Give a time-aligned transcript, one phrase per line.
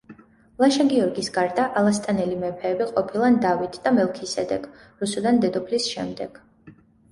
[0.61, 4.67] ლაშა-გიორგის გარდა ალასტანელი მეფეები ყოფილან დავით და მელქისედეკ
[5.05, 6.45] რუსუდან დედოფლის შემდეგ.